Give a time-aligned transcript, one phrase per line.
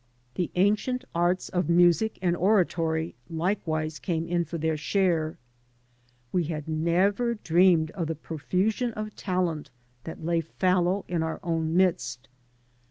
[0.33, 5.37] The ancient arts of music and oratory likewise came in for their share.
[6.31, 9.69] We had never dreamed of the pro fusion of talent
[10.05, 12.29] that lay fallow in our own midst.